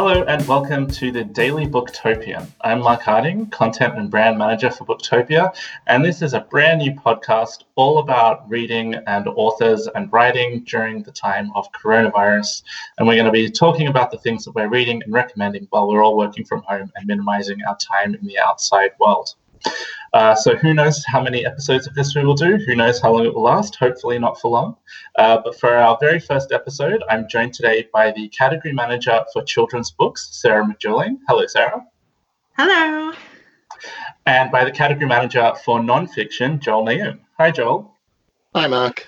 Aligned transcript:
Hello 0.00 0.22
and 0.22 0.46
welcome 0.46 0.86
to 0.86 1.10
the 1.10 1.24
Daily 1.24 1.66
Booktopian. 1.66 2.46
I'm 2.60 2.82
Mark 2.82 3.02
Harding, 3.02 3.48
Content 3.48 3.98
and 3.98 4.08
Brand 4.08 4.38
Manager 4.38 4.70
for 4.70 4.84
Booktopia, 4.86 5.52
and 5.88 6.04
this 6.04 6.22
is 6.22 6.34
a 6.34 6.40
brand 6.42 6.78
new 6.78 6.92
podcast 6.92 7.64
all 7.74 7.98
about 7.98 8.48
reading 8.48 8.94
and 9.08 9.26
authors 9.26 9.88
and 9.96 10.12
writing 10.12 10.60
during 10.60 11.02
the 11.02 11.10
time 11.10 11.50
of 11.56 11.66
coronavirus. 11.72 12.62
And 12.96 13.08
we're 13.08 13.16
going 13.16 13.26
to 13.26 13.32
be 13.32 13.50
talking 13.50 13.88
about 13.88 14.12
the 14.12 14.18
things 14.18 14.44
that 14.44 14.54
we're 14.54 14.68
reading 14.68 15.02
and 15.02 15.12
recommending 15.12 15.66
while 15.70 15.88
we're 15.88 16.04
all 16.04 16.16
working 16.16 16.44
from 16.44 16.62
home 16.62 16.92
and 16.94 17.04
minimizing 17.04 17.58
our 17.68 17.76
time 17.78 18.14
in 18.14 18.24
the 18.24 18.38
outside 18.38 18.92
world. 19.00 19.34
Uh, 20.12 20.34
so 20.34 20.56
who 20.56 20.72
knows 20.72 21.04
how 21.06 21.20
many 21.20 21.44
episodes 21.44 21.86
of 21.86 21.94
this 21.94 22.14
we 22.14 22.24
will 22.24 22.34
do? 22.34 22.56
Who 22.56 22.74
knows 22.74 23.00
how 23.00 23.12
long 23.12 23.26
it 23.26 23.34
will 23.34 23.42
last? 23.42 23.76
Hopefully 23.76 24.18
not 24.18 24.40
for 24.40 24.50
long. 24.50 24.76
Uh, 25.16 25.38
but 25.44 25.58
for 25.58 25.74
our 25.74 25.98
very 26.00 26.18
first 26.18 26.50
episode, 26.52 27.02
I'm 27.10 27.28
joined 27.28 27.54
today 27.54 27.88
by 27.92 28.12
the 28.12 28.28
category 28.28 28.72
manager 28.72 29.22
for 29.32 29.42
children's 29.42 29.90
books, 29.90 30.28
Sarah 30.32 30.64
McDuling. 30.64 31.18
Hello, 31.28 31.46
Sarah. 31.46 31.84
Hello. 32.56 33.12
And 34.26 34.50
by 34.50 34.64
the 34.64 34.70
category 34.72 35.06
manager 35.06 35.52
for 35.64 35.78
nonfiction, 35.78 36.58
Joel 36.58 36.84
Naoum. 36.84 37.20
Hi, 37.38 37.50
Joel. 37.50 37.94
Hi, 38.54 38.66
Mark. 38.66 39.06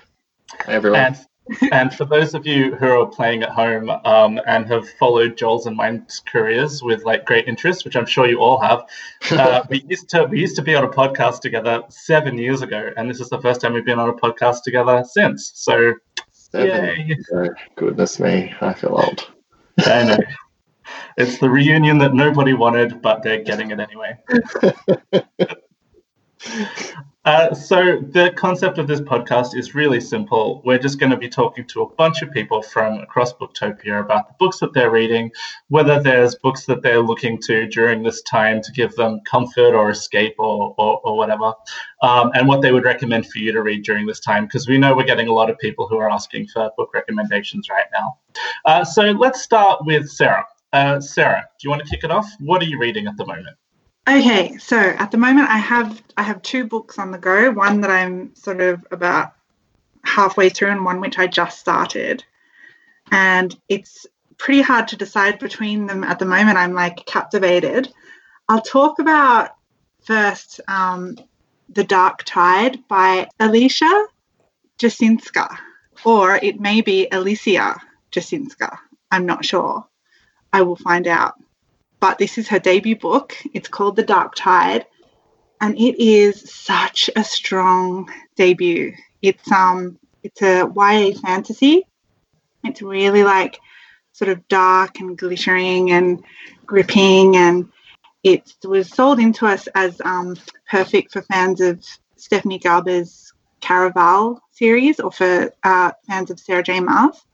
Hi, 0.66 0.74
everyone. 0.74 1.00
And 1.00 1.26
and 1.72 1.92
for 1.94 2.04
those 2.04 2.34
of 2.34 2.46
you 2.46 2.74
who 2.76 2.86
are 2.86 3.06
playing 3.06 3.42
at 3.42 3.50
home 3.50 3.90
um, 4.04 4.40
and 4.46 4.66
have 4.66 4.88
followed 4.90 5.36
Joel's 5.36 5.66
and 5.66 5.76
mine's 5.76 6.22
careers 6.26 6.82
with 6.82 7.04
like 7.04 7.24
great 7.24 7.48
interest, 7.48 7.84
which 7.84 7.96
I'm 7.96 8.06
sure 8.06 8.28
you 8.28 8.38
all 8.38 8.60
have, 8.60 8.84
uh, 9.32 9.62
we 9.70 9.82
used 9.88 10.08
to 10.10 10.24
we 10.24 10.40
used 10.40 10.56
to 10.56 10.62
be 10.62 10.74
on 10.74 10.84
a 10.84 10.88
podcast 10.88 11.40
together 11.40 11.82
seven 11.88 12.38
years 12.38 12.62
ago, 12.62 12.90
and 12.96 13.08
this 13.08 13.20
is 13.20 13.28
the 13.28 13.40
first 13.40 13.60
time 13.60 13.72
we've 13.72 13.84
been 13.84 13.98
on 13.98 14.08
a 14.08 14.14
podcast 14.14 14.62
together 14.62 15.04
since. 15.08 15.52
So, 15.54 15.94
yay! 16.54 17.16
Oh, 17.34 17.48
goodness 17.76 18.20
me, 18.20 18.54
I 18.60 18.72
feel 18.72 18.90
old. 18.90 19.30
I 19.78 20.04
know. 20.04 20.18
It's 21.16 21.38
the 21.38 21.50
reunion 21.50 21.98
that 21.98 22.14
nobody 22.14 22.52
wanted, 22.52 23.02
but 23.02 23.22
they're 23.22 23.42
getting 23.42 23.70
it 23.70 23.80
anyway. 23.80 24.16
Uh, 27.30 27.54
so 27.54 28.00
the 28.10 28.32
concept 28.34 28.76
of 28.76 28.88
this 28.88 29.00
podcast 29.00 29.56
is 29.56 29.72
really 29.72 30.00
simple. 30.00 30.60
We're 30.64 30.80
just 30.80 30.98
going 30.98 31.12
to 31.12 31.16
be 31.16 31.28
talking 31.28 31.64
to 31.66 31.82
a 31.82 31.94
bunch 31.94 32.22
of 32.22 32.32
people 32.32 32.60
from 32.60 32.98
across 32.98 33.32
Booktopia 33.32 34.00
about 34.00 34.26
the 34.26 34.34
books 34.40 34.58
that 34.58 34.72
they're 34.72 34.90
reading, 34.90 35.30
whether 35.68 36.02
there's 36.02 36.34
books 36.34 36.66
that 36.66 36.82
they're 36.82 37.00
looking 37.00 37.38
to 37.42 37.68
during 37.68 38.02
this 38.02 38.20
time 38.22 38.60
to 38.62 38.72
give 38.72 38.96
them 38.96 39.20
comfort 39.30 39.76
or 39.76 39.90
escape 39.90 40.34
or, 40.40 40.74
or, 40.76 41.00
or 41.04 41.16
whatever, 41.16 41.52
um, 42.02 42.32
and 42.34 42.48
what 42.48 42.62
they 42.62 42.72
would 42.72 42.82
recommend 42.82 43.28
for 43.28 43.38
you 43.38 43.52
to 43.52 43.62
read 43.62 43.84
during 43.84 44.06
this 44.08 44.18
time, 44.18 44.46
because 44.46 44.66
we 44.66 44.76
know 44.76 44.96
we're 44.96 45.04
getting 45.04 45.28
a 45.28 45.32
lot 45.32 45.48
of 45.48 45.56
people 45.60 45.86
who 45.86 45.98
are 45.98 46.10
asking 46.10 46.48
for 46.48 46.68
book 46.76 46.92
recommendations 46.94 47.68
right 47.70 47.86
now. 47.92 48.18
Uh, 48.64 48.84
so 48.84 49.02
let's 49.04 49.40
start 49.40 49.84
with 49.84 50.08
Sarah. 50.08 50.46
Uh, 50.72 50.98
Sarah, 50.98 51.44
do 51.60 51.66
you 51.68 51.70
want 51.70 51.80
to 51.80 51.88
kick 51.88 52.02
it 52.02 52.10
off? 52.10 52.28
What 52.40 52.60
are 52.60 52.66
you 52.66 52.80
reading 52.80 53.06
at 53.06 53.16
the 53.16 53.24
moment? 53.24 53.56
Okay, 54.08 54.56
so 54.58 54.76
at 54.78 55.10
the 55.10 55.18
moment 55.18 55.50
I 55.50 55.58
have 55.58 56.02
I 56.16 56.22
have 56.22 56.42
two 56.42 56.64
books 56.66 56.98
on 56.98 57.10
the 57.10 57.18
go. 57.18 57.50
One 57.52 57.80
that 57.82 57.90
I'm 57.90 58.34
sort 58.34 58.60
of 58.60 58.84
about 58.90 59.34
halfway 60.04 60.48
through, 60.48 60.70
and 60.70 60.84
one 60.84 61.00
which 61.00 61.18
I 61.18 61.26
just 61.26 61.58
started. 61.58 62.24
And 63.12 63.56
it's 63.68 64.06
pretty 64.38 64.62
hard 64.62 64.88
to 64.88 64.96
decide 64.96 65.38
between 65.38 65.86
them 65.86 66.02
at 66.02 66.18
the 66.18 66.24
moment. 66.24 66.56
I'm 66.56 66.72
like 66.72 67.04
captivated. 67.06 67.92
I'll 68.48 68.62
talk 68.62 68.98
about 68.98 69.54
first 70.02 70.60
um, 70.66 71.16
The 71.68 71.84
Dark 71.84 72.24
Tide 72.24 72.78
by 72.88 73.28
Alicia 73.38 74.06
Jasinska, 74.78 75.56
or 76.04 76.36
it 76.36 76.58
may 76.58 76.80
be 76.80 77.06
Alicia 77.12 77.76
Jasinska. 78.10 78.78
I'm 79.10 79.26
not 79.26 79.44
sure. 79.44 79.86
I 80.52 80.62
will 80.62 80.76
find 80.76 81.06
out 81.06 81.34
but 82.00 82.18
this 82.18 82.38
is 82.38 82.48
her 82.48 82.58
debut 82.58 82.96
book. 82.96 83.36
It's 83.52 83.68
called 83.68 83.96
The 83.96 84.02
Dark 84.02 84.34
Tide, 84.34 84.86
and 85.60 85.76
it 85.78 86.02
is 86.02 86.50
such 86.50 87.10
a 87.14 87.22
strong 87.22 88.10
debut. 88.36 88.94
It's 89.22 89.50
um 89.52 89.98
it's 90.22 90.42
a 90.42 90.70
YA 90.74 91.12
fantasy. 91.20 91.86
It's 92.64 92.82
really 92.82 93.22
like 93.22 93.58
sort 94.12 94.30
of 94.30 94.46
dark 94.48 95.00
and 95.00 95.16
glittering 95.16 95.92
and 95.92 96.22
gripping 96.66 97.36
and 97.36 97.70
it 98.22 98.54
was 98.64 98.88
sold 98.88 99.18
into 99.18 99.46
us 99.46 99.66
as 99.74 100.00
um, 100.04 100.36
perfect 100.68 101.12
for 101.12 101.22
fans 101.22 101.60
of 101.60 101.82
Stephanie 102.16 102.58
Garber's 102.58 103.32
Caraval 103.62 104.40
series 104.50 105.00
or 105.00 105.10
for 105.10 105.52
uh, 105.64 105.92
fans 106.06 106.30
of 106.30 106.38
Sarah 106.38 106.62
J. 106.62 106.80
Maas. 106.80 107.24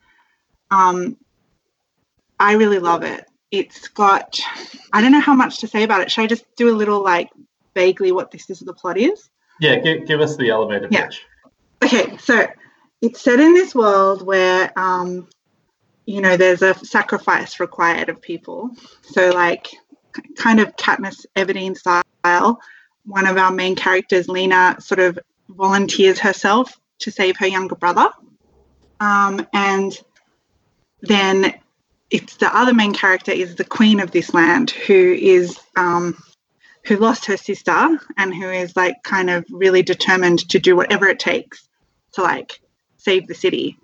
Um, 0.70 1.16
I 2.38 2.52
really 2.52 2.78
love 2.78 3.02
it 3.02 3.26
it's 3.50 3.88
got 3.88 4.40
I 4.92 5.00
don't 5.00 5.12
know 5.12 5.20
how 5.20 5.34
much 5.34 5.58
to 5.58 5.68
say 5.68 5.82
about 5.82 6.00
it. 6.02 6.10
Should 6.10 6.22
I 6.22 6.26
just 6.26 6.44
do 6.56 6.68
a 6.68 6.76
little 6.76 7.02
like 7.02 7.30
vaguely 7.74 8.12
what 8.12 8.30
this 8.30 8.50
is 8.50 8.60
the 8.60 8.72
plot 8.72 8.98
is? 8.98 9.28
Yeah, 9.60 9.76
give, 9.76 10.06
give 10.06 10.20
us 10.20 10.36
the 10.36 10.50
elevator 10.50 10.88
yeah. 10.90 11.06
pitch. 11.06 11.22
Okay, 11.82 12.16
so 12.18 12.46
it's 13.00 13.20
set 13.20 13.40
in 13.40 13.54
this 13.54 13.74
world 13.74 14.26
where 14.26 14.72
um, 14.78 15.28
you 16.06 16.20
know 16.20 16.36
there's 16.36 16.62
a 16.62 16.74
sacrifice 16.74 17.60
required 17.60 18.08
of 18.08 18.20
people. 18.20 18.70
So 19.02 19.30
like 19.30 19.68
kind 20.36 20.60
of 20.60 20.76
Katniss 20.76 21.26
Everdeen 21.36 21.76
style. 21.76 22.60
One 23.04 23.26
of 23.26 23.36
our 23.36 23.52
main 23.52 23.76
characters, 23.76 24.28
Lena, 24.28 24.76
sort 24.80 24.98
of 24.98 25.18
volunteers 25.48 26.18
herself 26.18 26.76
to 26.98 27.10
save 27.10 27.36
her 27.38 27.46
younger 27.46 27.76
brother. 27.76 28.10
Um, 28.98 29.46
and 29.52 29.96
then 31.02 31.54
it's 32.16 32.36
the 32.36 32.56
other 32.56 32.72
main 32.72 32.94
character 32.94 33.30
is 33.30 33.56
the 33.56 33.64
queen 33.64 34.00
of 34.00 34.10
this 34.10 34.32
land 34.32 34.70
who 34.70 35.12
is 35.20 35.58
um, 35.76 36.16
who 36.86 36.96
lost 36.96 37.26
her 37.26 37.36
sister 37.36 37.98
and 38.16 38.34
who 38.34 38.48
is 38.50 38.74
like 38.74 39.02
kind 39.02 39.28
of 39.28 39.44
really 39.50 39.82
determined 39.82 40.48
to 40.48 40.58
do 40.58 40.74
whatever 40.74 41.06
it 41.08 41.18
takes 41.18 41.68
to 42.12 42.22
like 42.22 42.58
save 42.96 43.26
the 43.26 43.34
city. 43.34 43.76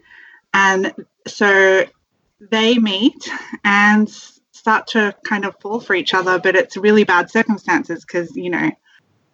And 0.55 0.95
so 1.27 1.85
they 2.51 2.79
meet 2.79 3.31
and 3.65 4.09
start 4.53 4.87
to 4.87 5.15
kind 5.25 5.45
of 5.45 5.55
fall 5.61 5.81
for 5.81 5.95
each 5.95 6.15
other 6.15 6.39
but 6.39 6.55
it's 6.55 6.77
really 6.77 7.05
bad 7.05 7.31
circumstances 7.31 8.05
because 8.05 8.35
you 8.37 8.49
know 8.49 8.71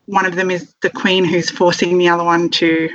one 0.06 0.24
of 0.24 0.34
them 0.36 0.50
is 0.50 0.74
the 0.80 0.90
queen 0.90 1.24
who's 1.24 1.50
forcing 1.50 1.98
the 1.98 2.08
other 2.08 2.24
one 2.24 2.48
to 2.48 2.88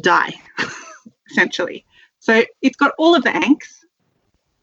die 0.00 0.34
essentially. 1.30 1.84
So 2.20 2.44
it's 2.62 2.76
got 2.76 2.92
all 2.98 3.14
of 3.14 3.24
the 3.24 3.30
angst 3.30 3.84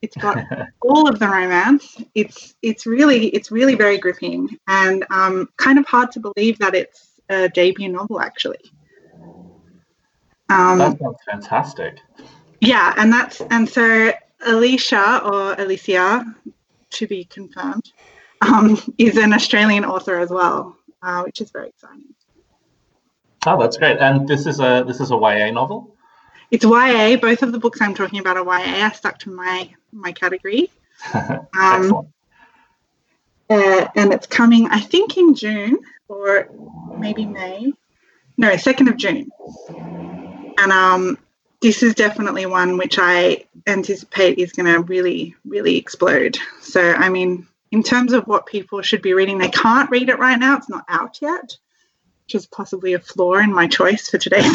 it's 0.02 0.18
got 0.18 0.46
all 0.82 1.08
of 1.08 1.20
the 1.20 1.28
romance. 1.28 2.02
It's 2.16 2.56
it's 2.62 2.86
really 2.86 3.28
it's 3.28 3.52
really 3.52 3.76
very 3.76 3.98
gripping 3.98 4.50
and 4.68 5.06
um, 5.10 5.50
kind 5.58 5.78
of 5.80 5.86
hard 5.86 6.12
to 6.14 6.20
believe 6.20 6.58
that 6.60 6.76
it's 6.76 7.22
a 7.30 7.50
debut 7.50 7.90
novel 7.90 8.20
actually. 8.20 8.72
Um, 10.50 10.80
that 10.80 11.00
sounds 11.00 11.18
fantastic. 11.30 12.00
Yeah, 12.60 12.94
and 12.98 13.12
that's 13.12 13.42
and 13.50 13.68
so 13.68 14.12
Alicia 14.46 15.22
or 15.24 15.54
Alicia, 15.54 16.26
to 16.92 17.08
be 17.08 17.24
confirmed, 17.26 17.92
um, 18.42 18.82
is 18.98 19.18
an 19.18 19.34
Australian 19.34 19.86
author 19.86 20.20
as 20.20 20.30
well, 20.30 20.76
uh, 21.02 21.24
which 21.24 21.42
is 21.42 21.52
very 21.52 21.70
exciting. 21.70 22.14
Oh, 23.46 23.60
that's 23.60 23.78
great! 23.78 23.98
And 24.00 24.28
this 24.28 24.46
is 24.46 24.60
a 24.60 24.84
this 24.86 25.00
is 25.00 25.12
a 25.12 25.16
YA 25.16 25.52
novel. 25.52 25.96
It's 26.52 26.66
YA. 26.66 27.16
Both 27.16 27.44
of 27.44 27.54
the 27.54 27.60
books 27.60 27.82
I'm 27.82 27.96
talking 27.96 28.20
about 28.20 28.36
are 28.36 28.44
YA. 28.44 28.86
I 28.86 28.92
stuck 28.92 29.18
to 29.20 29.32
my 29.32 29.74
my 29.92 30.12
category. 30.12 30.70
um, 31.14 32.08
uh, 33.50 33.88
and 33.96 34.14
it's 34.14 34.28
coming, 34.28 34.68
I 34.70 34.80
think, 34.80 35.18
in 35.18 35.36
June 35.36 35.80
or 36.08 36.50
maybe 36.98 37.26
May. 37.26 37.74
No, 38.38 38.56
second 38.58 38.88
of 38.88 38.98
June. 38.98 39.30
And 39.70 40.72
um, 40.72 41.18
this 41.62 41.84
is 41.84 41.94
definitely 41.94 42.46
one 42.46 42.78
which 42.78 42.98
I 43.00 43.46
anticipate 43.68 44.40
is 44.40 44.52
going 44.52 44.74
to 44.74 44.82
really, 44.82 45.36
really 45.46 45.78
explode. 45.78 46.38
So, 46.62 46.94
I 46.94 47.10
mean, 47.10 47.48
in 47.72 47.84
terms 47.84 48.14
of 48.14 48.26
what 48.28 48.46
people 48.46 48.82
should 48.82 49.02
be 49.02 49.14
reading, 49.14 49.38
they 49.38 49.50
can't 49.50 49.90
read 49.90 50.10
it 50.10 50.20
right 50.20 50.40
now. 50.40 50.58
It's 50.58 50.70
not 50.70 50.86
out 50.90 51.20
yet, 51.22 51.58
which 52.26 52.36
is 52.36 52.46
possibly 52.46 52.94
a 52.94 53.00
flaw 53.00 53.36
in 53.36 53.54
my 53.54 53.68
choice 53.68 54.10
for 54.10 54.18
today. 54.18 54.42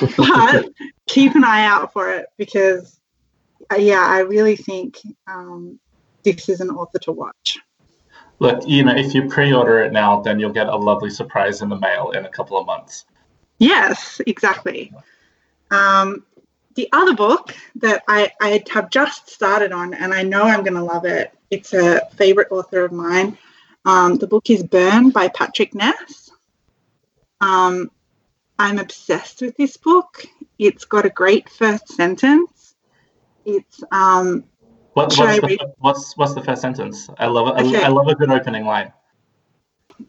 but 0.16 0.68
keep 1.06 1.34
an 1.34 1.44
eye 1.44 1.64
out 1.64 1.92
for 1.92 2.12
it 2.12 2.26
because, 2.36 2.97
yeah, 3.76 4.04
I 4.06 4.20
really 4.20 4.56
think 4.56 4.98
um, 5.26 5.78
this 6.24 6.48
is 6.48 6.60
an 6.60 6.70
author 6.70 6.98
to 7.00 7.12
watch. 7.12 7.58
Look, 8.40 8.66
you 8.66 8.84
know, 8.84 8.94
if 8.94 9.14
you 9.14 9.28
pre-order 9.28 9.82
it 9.82 9.92
now, 9.92 10.20
then 10.20 10.38
you'll 10.38 10.52
get 10.52 10.68
a 10.68 10.76
lovely 10.76 11.10
surprise 11.10 11.60
in 11.60 11.68
the 11.68 11.78
mail 11.78 12.12
in 12.12 12.24
a 12.24 12.28
couple 12.28 12.56
of 12.56 12.66
months. 12.66 13.04
Yes, 13.58 14.20
exactly. 14.26 14.92
Um, 15.70 16.24
the 16.76 16.88
other 16.92 17.14
book 17.14 17.54
that 17.76 18.04
I, 18.06 18.30
I 18.40 18.62
have 18.70 18.90
just 18.90 19.28
started 19.28 19.72
on, 19.72 19.94
and 19.94 20.14
I 20.14 20.22
know 20.22 20.42
I'm 20.42 20.62
going 20.62 20.74
to 20.74 20.84
love 20.84 21.04
it. 21.04 21.32
It's 21.50 21.74
a 21.74 22.06
favorite 22.14 22.48
author 22.52 22.84
of 22.84 22.92
mine. 22.92 23.36
Um, 23.84 24.14
the 24.16 24.28
book 24.28 24.50
is 24.50 24.62
Burn 24.62 25.10
by 25.10 25.28
Patrick 25.28 25.74
Ness. 25.74 26.30
Um, 27.40 27.90
I'm 28.58 28.78
obsessed 28.78 29.40
with 29.40 29.56
this 29.56 29.76
book. 29.76 30.24
It's 30.58 30.84
got 30.84 31.04
a 31.04 31.10
great 31.10 31.48
first 31.48 31.88
sentence. 31.88 32.57
It's 33.48 33.82
um, 33.92 34.44
What, 34.92 35.16
what's, 35.16 35.40
the, 35.40 35.74
what's 35.78 36.16
what's 36.18 36.34
the 36.34 36.42
first 36.42 36.60
sentence? 36.60 37.08
I 37.18 37.26
love 37.26 37.48
it. 37.48 37.66
Okay. 37.66 37.82
I, 37.82 37.86
I 37.86 37.88
love 37.88 38.08
a 38.08 38.14
good 38.14 38.30
opening 38.30 38.66
line. 38.66 38.92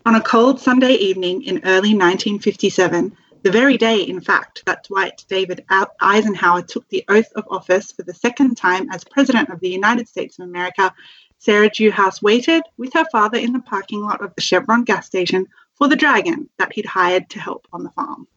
On 0.05 0.15
a 0.15 0.21
cold 0.21 0.59
Sunday 0.59 0.93
evening 0.93 1.43
in 1.43 1.57
early 1.63 1.95
1957, 1.95 3.15
the 3.43 3.51
very 3.51 3.77
day, 3.77 4.01
in 4.01 4.19
fact, 4.19 4.63
that 4.65 4.83
Dwight 4.83 5.23
David 5.29 5.65
Eisenhower 6.01 6.61
took 6.61 6.87
the 6.89 7.05
oath 7.07 7.31
of 7.35 7.45
office 7.49 7.93
for 7.93 8.03
the 8.03 8.13
second 8.13 8.55
time 8.55 8.91
as 8.91 9.05
President 9.05 9.49
of 9.49 9.61
the 9.61 9.69
United 9.69 10.09
States 10.09 10.37
of 10.37 10.45
America, 10.45 10.93
Sarah 11.37 11.69
Dewhurst 11.69 12.21
waited 12.21 12.63
with 12.77 12.91
her 12.93 13.05
father 13.09 13.37
in 13.37 13.53
the 13.53 13.61
parking 13.61 14.01
lot 14.01 14.21
of 14.21 14.35
the 14.35 14.41
Chevron 14.41 14.83
gas 14.83 15.05
station 15.05 15.47
for 15.75 15.87
the 15.87 15.95
dragon 15.95 16.49
that 16.57 16.73
he'd 16.73 16.85
hired 16.85 17.29
to 17.29 17.39
help 17.39 17.65
on 17.71 17.83
the 17.83 17.91
farm. 17.91 18.27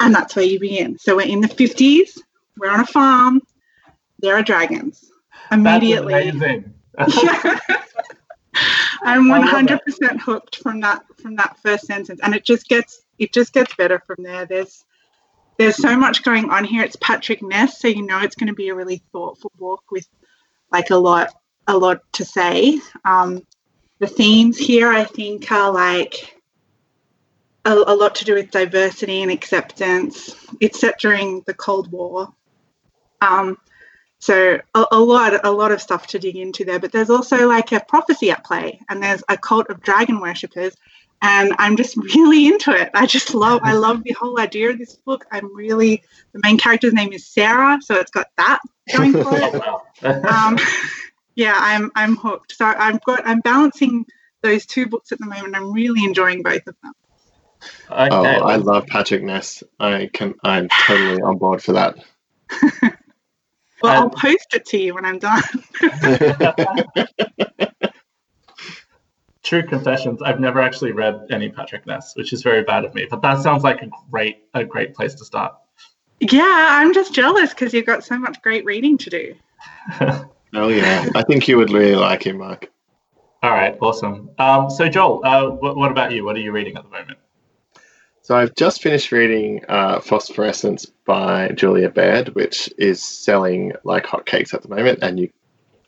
And 0.00 0.14
that's 0.14 0.36
where 0.36 0.44
you 0.44 0.60
begin. 0.60 0.98
So 0.98 1.16
we're 1.16 1.26
in 1.26 1.40
the 1.40 1.48
50s, 1.48 2.18
we're 2.58 2.70
on 2.70 2.80
a 2.80 2.86
farm, 2.86 3.40
there 4.18 4.36
are 4.36 4.42
dragons. 4.42 5.10
Immediately. 5.50 6.14
I'm 9.02 9.24
100% 9.24 10.20
hooked 10.20 10.56
from 10.56 10.80
that 10.80 11.04
from 11.20 11.36
that 11.36 11.58
first 11.62 11.86
sentence, 11.86 12.20
and 12.22 12.34
it 12.34 12.44
just 12.44 12.68
gets 12.68 13.02
it 13.18 13.32
just 13.32 13.52
gets 13.52 13.74
better 13.74 14.02
from 14.06 14.22
there. 14.22 14.46
There's 14.46 14.84
there's 15.58 15.76
so 15.76 15.96
much 15.96 16.22
going 16.22 16.50
on 16.50 16.64
here. 16.64 16.82
It's 16.82 16.96
Patrick 16.96 17.42
Ness, 17.42 17.80
so 17.80 17.88
you 17.88 18.02
know 18.02 18.20
it's 18.20 18.34
going 18.34 18.48
to 18.48 18.54
be 18.54 18.68
a 18.68 18.74
really 18.74 19.02
thoughtful 19.12 19.52
book 19.58 19.82
with 19.90 20.08
like 20.72 20.90
a 20.90 20.96
lot 20.96 21.34
a 21.66 21.76
lot 21.76 22.00
to 22.14 22.24
say. 22.24 22.80
Um, 23.04 23.42
the 23.98 24.06
themes 24.06 24.58
here, 24.58 24.88
I 24.88 25.04
think, 25.04 25.50
are 25.52 25.72
like 25.72 26.40
a, 27.64 27.72
a 27.72 27.94
lot 27.94 28.14
to 28.16 28.24
do 28.24 28.34
with 28.34 28.50
diversity 28.50 29.22
and 29.22 29.30
acceptance. 29.30 30.34
It's 30.60 30.80
set 30.80 30.98
during 30.98 31.42
the 31.46 31.54
Cold 31.54 31.90
War. 31.90 32.32
Um, 33.20 33.56
so 34.24 34.58
a, 34.74 34.86
a 34.90 34.98
lot, 34.98 35.38
a 35.44 35.50
lot 35.50 35.70
of 35.70 35.82
stuff 35.82 36.06
to 36.06 36.18
dig 36.18 36.36
into 36.36 36.64
there. 36.64 36.80
But 36.80 36.92
there's 36.92 37.10
also 37.10 37.46
like 37.46 37.72
a 37.72 37.80
prophecy 37.80 38.30
at 38.30 38.42
play, 38.42 38.80
and 38.88 39.02
there's 39.02 39.22
a 39.28 39.36
cult 39.36 39.68
of 39.68 39.82
dragon 39.82 40.18
worshippers, 40.18 40.74
and 41.20 41.52
I'm 41.58 41.76
just 41.76 41.94
really 42.14 42.46
into 42.46 42.70
it. 42.70 42.88
I 42.94 43.04
just 43.04 43.34
love, 43.34 43.60
I 43.64 43.74
love 43.74 44.02
the 44.02 44.12
whole 44.12 44.40
idea 44.40 44.70
of 44.70 44.78
this 44.78 44.96
book. 44.96 45.26
I'm 45.30 45.54
really 45.54 46.02
the 46.32 46.40
main 46.42 46.56
character's 46.56 46.94
name 46.94 47.12
is 47.12 47.26
Sarah, 47.26 47.76
so 47.82 47.96
it's 47.96 48.10
got 48.10 48.28
that 48.38 48.60
going 48.96 49.12
for 49.22 49.36
it. 49.36 50.24
Um, 50.26 50.58
yeah, 51.34 51.56
I'm 51.58 51.92
I'm 51.94 52.16
hooked. 52.16 52.52
So 52.52 52.64
I've 52.64 53.04
got 53.04 53.26
I'm 53.26 53.40
balancing 53.40 54.06
those 54.42 54.64
two 54.64 54.86
books 54.86 55.12
at 55.12 55.18
the 55.18 55.26
moment. 55.26 55.54
I'm 55.54 55.70
really 55.70 56.02
enjoying 56.02 56.42
both 56.42 56.66
of 56.66 56.74
them. 56.82 56.92
okay. 57.90 58.10
Oh, 58.10 58.24
I 58.24 58.56
love 58.56 58.86
Patrick 58.86 59.22
Ness. 59.22 59.62
I 59.78 60.08
can. 60.10 60.32
I'm 60.42 60.70
totally 60.70 61.20
on 61.20 61.36
board 61.36 61.62
for 61.62 61.74
that. 61.74 61.96
Well, 63.84 64.04
I'll 64.04 64.10
post 64.10 64.54
it 64.54 64.64
to 64.66 64.78
you 64.78 64.94
when 64.94 65.04
I'm 65.04 65.18
done. 65.18 65.42
True 69.42 69.62
confessions. 69.62 70.22
I've 70.22 70.40
never 70.40 70.58
actually 70.58 70.92
read 70.92 71.26
any 71.30 71.50
Patrick 71.50 71.86
Ness, 71.86 72.16
which 72.16 72.32
is 72.32 72.42
very 72.42 72.62
bad 72.62 72.86
of 72.86 72.94
me. 72.94 73.06
But 73.10 73.20
that 73.20 73.42
sounds 73.42 73.62
like 73.62 73.82
a 73.82 73.90
great 74.10 74.44
a 74.54 74.64
great 74.64 74.94
place 74.94 75.14
to 75.16 75.24
start. 75.26 75.54
yeah, 76.20 76.68
I'm 76.70 76.94
just 76.94 77.12
jealous 77.12 77.50
because 77.50 77.74
you've 77.74 77.84
got 77.84 78.04
so 78.04 78.18
much 78.18 78.40
great 78.40 78.64
reading 78.64 78.96
to 78.96 79.10
do. 79.10 79.34
oh 80.54 80.68
yeah, 80.68 81.06
I 81.14 81.22
think 81.22 81.46
you 81.46 81.58
would 81.58 81.70
really 81.70 81.94
like 81.94 82.22
him, 82.22 82.38
Mark. 82.38 82.70
All 83.42 83.50
right, 83.50 83.76
awesome. 83.82 84.30
Um, 84.38 84.70
so 84.70 84.88
Joel, 84.88 85.20
uh, 85.24 85.50
what, 85.50 85.76
what 85.76 85.90
about 85.90 86.12
you? 86.12 86.24
What 86.24 86.36
are 86.36 86.40
you 86.40 86.52
reading 86.52 86.78
at 86.78 86.84
the 86.84 86.88
moment? 86.88 87.18
So 88.24 88.34
I've 88.34 88.54
just 88.54 88.80
finished 88.80 89.12
reading 89.12 89.62
uh, 89.68 90.00
Phosphorescence 90.00 90.86
by 90.86 91.48
Julia 91.48 91.90
Baird, 91.90 92.34
which 92.34 92.72
is 92.78 93.02
selling 93.02 93.74
like 93.84 94.06
hotcakes 94.06 94.54
at 94.54 94.62
the 94.62 94.68
moment, 94.70 95.00
and 95.02 95.20
you 95.20 95.30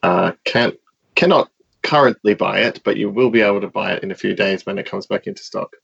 uh, 0.02 0.32
can't 0.44 0.78
cannot 1.14 1.48
currently 1.82 2.34
buy 2.34 2.60
it, 2.60 2.82
but 2.84 2.98
you 2.98 3.08
will 3.08 3.30
be 3.30 3.40
able 3.40 3.62
to 3.62 3.68
buy 3.68 3.94
it 3.94 4.02
in 4.02 4.10
a 4.10 4.14
few 4.14 4.34
days 4.34 4.66
when 4.66 4.76
it 4.76 4.84
comes 4.84 5.06
back 5.06 5.26
into 5.26 5.42
stock. 5.42 5.76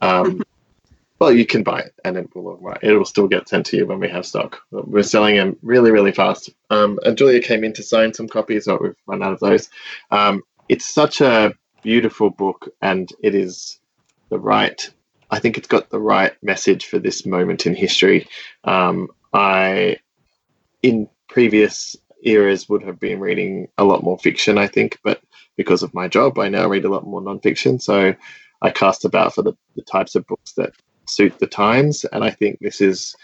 Um, 0.00 0.44
well, 1.18 1.32
you 1.32 1.44
can 1.44 1.64
buy 1.64 1.80
it, 1.80 1.94
and 2.04 2.16
it 2.16 2.32
will 2.32 2.76
it 2.80 2.92
will 2.92 3.04
still 3.04 3.26
get 3.26 3.48
sent 3.48 3.66
to 3.66 3.76
you 3.76 3.84
when 3.84 3.98
we 3.98 4.08
have 4.08 4.24
stock. 4.24 4.60
We're 4.70 5.02
selling 5.02 5.34
them 5.34 5.56
really, 5.62 5.90
really 5.90 6.12
fast. 6.12 6.48
Um, 6.70 7.00
and 7.04 7.18
Julia 7.18 7.42
came 7.42 7.64
in 7.64 7.72
to 7.72 7.82
sign 7.82 8.14
some 8.14 8.28
copies, 8.28 8.66
but 8.66 8.80
we've 8.80 8.94
run 9.08 9.24
out 9.24 9.32
of 9.32 9.40
those. 9.40 9.68
Um, 10.12 10.44
it's 10.68 10.86
such 10.86 11.20
a 11.20 11.54
beautiful 11.82 12.30
book, 12.30 12.68
and 12.80 13.12
it 13.20 13.34
is 13.34 13.80
the 14.28 14.38
right. 14.38 14.88
I 15.30 15.38
think 15.38 15.58
it's 15.58 15.68
got 15.68 15.90
the 15.90 16.00
right 16.00 16.32
message 16.42 16.86
for 16.86 16.98
this 16.98 17.26
moment 17.26 17.66
in 17.66 17.74
history. 17.74 18.26
Um, 18.64 19.08
I, 19.32 19.98
in 20.82 21.08
previous 21.28 21.96
eras, 22.22 22.68
would 22.68 22.82
have 22.82 22.98
been 22.98 23.20
reading 23.20 23.68
a 23.76 23.84
lot 23.84 24.02
more 24.02 24.18
fiction, 24.18 24.58
I 24.58 24.66
think, 24.66 24.98
but 25.04 25.20
because 25.56 25.82
of 25.82 25.92
my 25.92 26.08
job, 26.08 26.38
I 26.38 26.48
now 26.48 26.68
read 26.68 26.84
a 26.84 26.88
lot 26.90 27.06
more 27.06 27.20
nonfiction. 27.20 27.80
So 27.80 28.14
I 28.62 28.70
cast 28.70 29.04
about 29.04 29.34
for 29.34 29.42
the, 29.42 29.52
the 29.76 29.82
types 29.82 30.14
of 30.14 30.26
books 30.26 30.52
that 30.52 30.72
suit 31.06 31.38
the 31.38 31.46
times, 31.46 32.04
and 32.04 32.24
I 32.24 32.30
think 32.30 32.58
this 32.60 32.80
is 32.80 33.14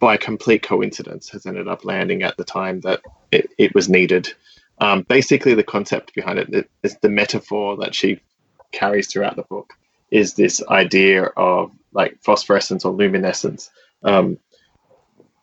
by 0.00 0.16
complete 0.16 0.62
coincidence 0.62 1.28
has 1.30 1.44
ended 1.44 1.66
up 1.66 1.84
landing 1.84 2.22
at 2.22 2.36
the 2.36 2.44
time 2.44 2.80
that 2.80 3.00
it, 3.32 3.50
it 3.58 3.74
was 3.74 3.88
needed. 3.88 4.32
Um, 4.80 5.02
basically, 5.02 5.54
the 5.54 5.64
concept 5.64 6.14
behind 6.14 6.38
it 6.38 6.70
is 6.82 6.96
the 7.02 7.08
metaphor 7.08 7.76
that 7.78 7.94
she 7.94 8.20
carries 8.70 9.08
throughout 9.08 9.34
the 9.36 9.42
book 9.42 9.74
is 10.10 10.34
this 10.34 10.62
idea 10.68 11.24
of 11.36 11.72
like 11.92 12.18
phosphorescence 12.22 12.84
or 12.84 12.92
luminescence. 12.92 13.70
Um, 14.02 14.38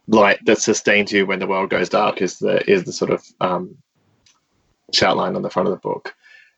light 0.07 0.39
that 0.45 0.61
sustains 0.61 1.11
you 1.11 1.25
when 1.25 1.39
the 1.39 1.47
world 1.47 1.69
goes 1.69 1.89
dark 1.89 2.21
is 2.21 2.37
the 2.39 2.69
is 2.69 2.83
the 2.83 2.93
sort 2.93 3.11
of 3.11 3.23
um, 3.41 3.77
shout 4.93 5.17
line 5.17 5.35
on 5.35 5.41
the 5.41 5.49
front 5.49 5.67
of 5.67 5.73
the 5.73 5.79
book. 5.79 6.15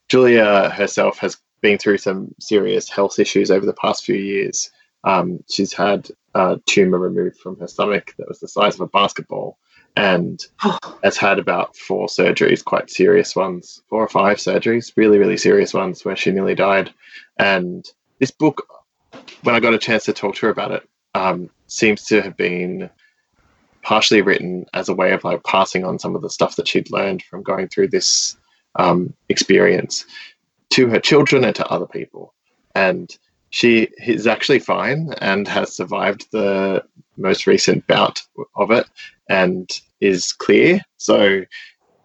Julia 0.09 0.69
herself 0.69 1.17
has 1.19 1.37
been 1.61 1.77
through 1.77 1.97
some 1.97 2.33
serious 2.39 2.89
health 2.89 3.19
issues 3.19 3.51
over 3.51 3.65
the 3.65 3.73
past 3.73 4.05
few 4.05 4.15
years. 4.15 4.69
Um, 5.03 5.43
she's 5.49 5.73
had 5.73 6.09
a 6.33 6.59
tumor 6.65 6.99
removed 6.99 7.37
from 7.37 7.57
her 7.59 7.67
stomach 7.67 8.13
that 8.17 8.27
was 8.27 8.39
the 8.39 8.47
size 8.47 8.75
of 8.75 8.81
a 8.81 8.87
basketball, 8.87 9.57
and 9.97 10.45
has 11.03 11.17
had 11.17 11.39
about 11.39 11.75
four 11.75 12.07
surgeries, 12.07 12.63
quite 12.63 12.89
serious 12.89 13.35
ones, 13.35 13.81
four 13.89 14.03
or 14.03 14.07
five 14.07 14.37
surgeries, 14.37 14.93
really, 14.95 15.17
really 15.17 15.37
serious 15.37 15.73
ones 15.73 16.05
where 16.05 16.15
she 16.15 16.31
nearly 16.31 16.55
died. 16.55 16.93
And 17.39 17.85
this 18.19 18.31
book, 18.31 18.65
when 19.43 19.55
I 19.55 19.59
got 19.59 19.73
a 19.73 19.79
chance 19.79 20.05
to 20.05 20.13
talk 20.13 20.35
to 20.35 20.45
her 20.45 20.51
about 20.51 20.71
it, 20.71 20.87
um, 21.15 21.49
seems 21.65 22.05
to 22.05 22.21
have 22.21 22.37
been 22.37 22.89
partially 23.81 24.21
written 24.21 24.65
as 24.73 24.87
a 24.87 24.93
way 24.93 25.13
of 25.13 25.23
like 25.23 25.43
passing 25.43 25.83
on 25.83 25.97
some 25.97 26.15
of 26.15 26.21
the 26.21 26.29
stuff 26.29 26.55
that 26.57 26.67
she'd 26.67 26.91
learned 26.91 27.23
from 27.23 27.41
going 27.41 27.67
through 27.67 27.87
this 27.87 28.37
um, 28.75 29.13
experience 29.29 30.05
to 30.69 30.87
her 30.87 30.99
children 30.99 31.43
and 31.43 31.55
to 31.55 31.67
other 31.67 31.87
people. 31.87 32.33
And 32.75 33.17
she 33.49 33.89
is 34.05 34.27
actually 34.27 34.59
fine 34.59 35.13
and 35.21 35.47
has 35.47 35.75
survived 35.75 36.27
the 36.31 36.83
most 37.17 37.47
recent 37.47 37.85
bout 37.87 38.21
of 38.55 38.71
it 38.71 38.85
and 39.29 39.69
is 39.99 40.33
clear. 40.33 40.81
So 40.97 41.43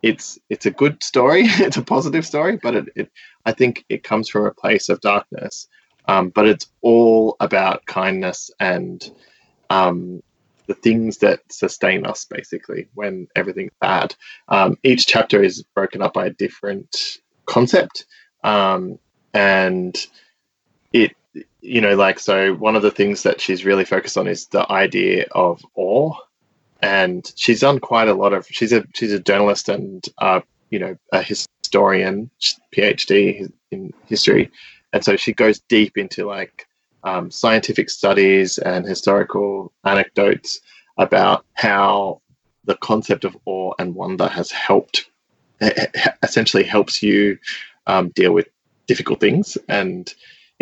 it's 0.03 0.39
it's 0.51 0.67
a 0.67 0.71
good 0.71 1.03
story. 1.03 1.43
it's 1.47 1.77
a 1.77 1.83
positive 1.83 2.27
story, 2.27 2.59
but 2.63 2.75
it, 2.75 2.89
it 2.97 3.11
I 3.45 3.53
think 3.53 3.85
it 3.89 4.03
comes 4.03 4.29
from 4.29 4.47
a 4.47 4.55
place 4.55 4.89
of 4.89 5.01
darkness. 5.01 5.69
Um, 6.09 6.31
but 6.31 6.49
it's 6.49 6.67
all 6.81 7.37
about 7.39 7.87
kindness 7.87 8.51
and 8.59 9.09
um, 9.71 10.21
the 10.67 10.75
things 10.75 11.19
that 11.19 11.41
sustain 11.51 12.05
us, 12.05 12.25
basically, 12.25 12.89
when 12.95 13.29
everything's 13.37 13.73
bad. 13.81 14.15
Um, 14.49 14.77
each 14.83 15.07
chapter 15.07 15.43
is 15.43 15.63
broken 15.75 16.03
up 16.03 16.15
by 16.15 16.27
a 16.27 16.31
different 16.31 17.19
concept, 17.47 18.07
um, 18.43 18.99
and 19.33 19.97
it 20.93 21.13
you 21.63 21.81
know 21.81 21.95
like 21.95 22.19
so 22.19 22.55
one 22.55 22.77
of 22.77 22.83
the 22.83 22.91
things 22.91 23.23
that 23.23 23.41
she's 23.41 23.65
really 23.65 23.85
focused 23.85 24.19
on 24.19 24.27
is 24.27 24.47
the 24.49 24.71
idea 24.71 25.27
of 25.33 25.65
awe. 25.77 26.15
And 26.83 27.33
she's 27.37 27.61
done 27.61 27.79
quite 27.79 28.09
a 28.09 28.15
lot 28.15 28.33
of 28.33 28.47
she's 28.49 28.73
a 28.73 28.85
she's 28.95 29.13
a 29.13 29.21
journalist 29.21 29.69
and 29.69 30.05
uh, 30.19 30.41
you 30.71 30.79
know 30.81 30.97
a 31.13 31.23
historian 31.23 32.31
phd 32.75 33.53
in 33.71 33.95
history. 34.07 34.51
And 34.93 35.05
so 35.05 35.17
she 35.17 35.33
goes 35.33 35.61
deep 35.61 35.97
into 35.97 36.27
like 36.27 36.67
um, 37.05 37.31
scientific 37.31 37.89
studies 37.89 38.59
and 38.59 38.85
historical 38.85 39.73
anecdotes 39.85 40.61
about 40.99 41.47
how 41.55 42.21
the 42.65 42.77
concept 42.77 43.25
of 43.25 43.37
awe 43.47 43.73
and 43.79 43.95
wonder 43.95 44.27
has 44.27 44.51
helped 44.51 45.09
essentially 46.23 46.65
helps 46.65 47.03
you 47.03 47.39
um, 47.87 48.09
deal 48.11 48.33
with 48.33 48.49
difficult 48.87 49.21
things. 49.21 49.57
And 49.69 50.13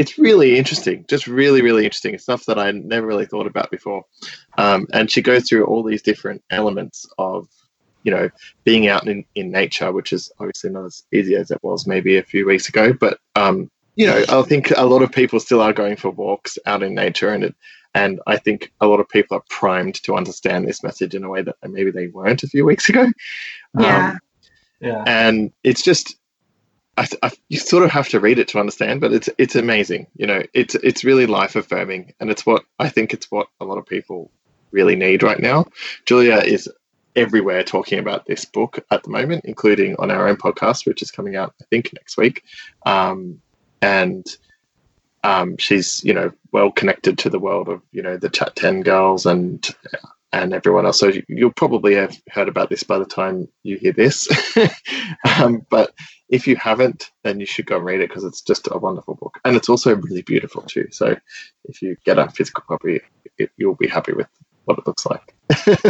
it's 0.00 0.19
really 0.19 0.57
interesting 0.57 1.04
just 1.09 1.26
really 1.26 1.61
really 1.61 1.85
interesting 1.85 2.16
stuff 2.19 2.45
that 2.47 2.59
i 2.59 2.71
never 2.71 3.07
really 3.07 3.26
thought 3.26 3.47
about 3.47 3.71
before 3.71 4.02
um, 4.57 4.87
and 4.95 5.11
she 5.11 5.21
goes 5.21 5.47
through 5.47 5.64
all 5.66 5.83
these 5.83 6.02
different 6.02 6.42
elements 6.50 7.07
of 7.19 7.47
you 8.02 8.11
know 8.11 8.30
being 8.64 8.88
out 8.88 9.07
in, 9.07 9.25
in 9.35 9.50
nature 9.50 9.92
which 9.92 10.12
is 10.12 10.33
obviously 10.40 10.71
not 10.71 10.87
as 10.87 11.02
easy 11.12 11.37
as 11.37 11.50
it 11.50 11.62
was 11.62 11.87
maybe 11.87 12.16
a 12.16 12.23
few 12.23 12.47
weeks 12.47 12.69
ago 12.69 12.95
but 12.95 13.19
um, 13.37 13.71
you 13.97 14.07
know, 14.07 14.25
I 14.30 14.42
think 14.42 14.71
a 14.78 14.87
lot 14.87 15.02
of 15.02 15.12
people 15.12 15.38
still 15.40 15.61
are 15.61 15.75
going 15.75 15.97
for 15.97 16.09
walks 16.11 16.57
out 16.64 16.83
in 16.83 16.95
nature, 16.95 17.28
and 17.28 17.45
it, 17.45 17.54
and 17.95 18.19
I 18.26 18.38
think 18.38 18.73
a 18.80 18.87
lot 18.87 19.00
of 19.00 19.09
people 19.11 19.37
are 19.37 19.42
primed 19.50 19.97
to 20.04 20.14
understand 20.14 20.66
this 20.66 20.83
message 20.83 21.14
in 21.14 21.23
a 21.23 21.28
way 21.28 21.42
that 21.42 21.57
maybe 21.69 21.90
they 21.90 22.07
weren't 22.07 22.42
a 22.42 22.49
few 22.49 22.64
weeks 22.64 22.88
ago. 22.88 23.12
Yeah. 23.78 24.11
Um, 24.12 24.21
Yeah. 24.80 25.04
and 25.07 25.52
it's 25.64 25.83
just 25.83 26.16
I, 27.00 27.07
I, 27.23 27.30
you 27.49 27.59
sort 27.59 27.83
of 27.83 27.90
have 27.90 28.09
to 28.11 28.21
read 28.21 28.38
it 28.38 28.49
to 28.49 28.61
understand 28.61 29.00
but 29.00 29.12
it's 29.12 29.28
it's 29.38 29.57
amazing 29.57 30.07
you 30.16 30.26
know 30.26 30.42
it's 30.52 30.75
it's 30.76 31.02
really 31.02 31.26
life 31.26 31.57
affirming 31.57 32.12
and 32.21 32.30
it's 32.30 32.45
what 32.45 32.62
i 32.78 32.90
think 32.90 33.14
it's 33.14 33.30
what 33.30 33.49
a 33.59 33.64
lot 33.64 33.78
of 33.78 33.87
people 33.87 34.30
really 34.73 34.95
need 34.95 35.25
right 35.25 35.40
now. 35.40 35.66
Julia 36.07 36.37
is 36.37 36.71
everywhere 37.16 37.64
talking 37.64 37.99
about 37.99 38.26
this 38.26 38.45
book 38.45 38.78
at 38.92 39.02
the 39.02 39.11
moment 39.11 39.45
including 39.45 39.97
on 39.99 40.11
our 40.12 40.28
own 40.28 40.37
podcast 40.37 40.87
which 40.87 41.02
is 41.02 41.11
coming 41.11 41.35
out 41.35 41.54
i 41.61 41.64
think 41.71 41.90
next 41.95 42.16
week. 42.16 42.45
Um, 42.87 43.40
and 43.83 44.26
um, 45.25 45.57
she's 45.57 46.04
you 46.04 46.14
know 46.14 46.30
well 46.52 46.71
connected 46.71 47.19
to 47.19 47.30
the 47.30 47.38
world 47.38 47.69
of 47.69 47.83
you 47.92 48.02
know 48.02 48.16
the 48.16 48.30
chat 48.30 48.54
10 48.57 48.83
girls 48.83 49.26
and 49.26 49.66
and 50.32 50.52
everyone 50.54 50.87
else. 50.87 51.00
So 51.00 51.12
you'll 51.28 51.52
probably 51.52 51.94
have 51.94 52.20
heard 52.30 52.49
about 52.49 52.70
this 52.70 52.82
by 52.82 52.99
the 52.99 53.04
time 53.04 53.49
you 53.62 53.76
hear 53.76 53.92
this. 53.92 54.28
um, 55.38 55.66
but 55.70 55.92
if 56.28 56.46
you 56.46 56.56
haven't, 56.56 57.10
then 57.25 57.40
you 57.40 57.46
should 57.46 57.66
go 57.66 57.76
and 57.76 57.84
read 57.84 58.00
it 58.00 58.08
because 58.08 58.25
it's 58.25 58.40
just 58.40 58.68
a 58.70 58.78
wonderful 58.78 59.14
book, 59.14 59.38
and 59.44 59.56
it's 59.56 59.68
also 59.68 59.94
really 59.96 60.22
beautiful 60.22 60.62
too. 60.62 60.88
So 60.92 61.16
if 61.64 61.82
you 61.82 61.96
get 62.04 62.18
a 62.18 62.28
physical 62.30 62.62
copy, 62.66 63.00
it, 63.38 63.50
you'll 63.56 63.75
be 63.75 63.88
happy 63.88 64.12
with 64.12 64.28
what 64.71 64.79
it 64.79 64.87
looks 64.87 65.07
like. 65.07 65.35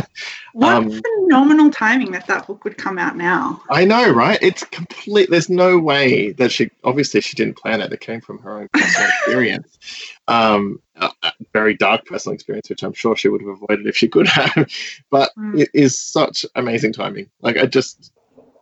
What 0.53 0.77
Um, 0.77 0.91
phenomenal 0.91 1.71
timing 1.71 2.11
that 2.13 2.27
that 2.27 2.47
book 2.47 2.65
would 2.65 2.77
come 2.77 2.99
out 2.99 3.17
now. 3.17 3.63
I 3.71 3.85
know, 3.85 4.11
right? 4.11 4.39
It's 4.43 4.65
complete. 4.65 5.31
There's 5.31 5.49
no 5.49 5.79
way 5.79 6.33
that 6.33 6.51
she 6.51 6.71
obviously 6.83 7.21
she 7.21 7.37
didn't 7.37 7.57
plan 7.57 7.81
it. 7.81 7.93
It 7.93 8.01
came 8.01 8.21
from 8.21 8.39
her 8.41 8.63
own 8.63 8.69
personal 8.73 9.09
experience, 9.19 9.79
um, 10.27 10.81
a, 10.97 11.11
a 11.23 11.33
very 11.53 11.75
dark 11.77 12.05
personal 12.05 12.35
experience, 12.35 12.69
which 12.69 12.83
I'm 12.83 12.93
sure 12.93 13.15
she 13.17 13.29
would 13.29 13.43
have 13.43 13.51
avoided 13.51 13.87
if 13.87 13.97
she 13.97 14.09
could 14.09 14.27
have. 14.27 14.69
But 15.11 15.31
Mm. 15.39 15.61
it 15.61 15.71
is 15.73 15.99
such 16.01 16.45
amazing 16.57 16.93
timing. 16.93 17.31
Like 17.41 17.57
I 17.57 17.67
just, 17.67 18.13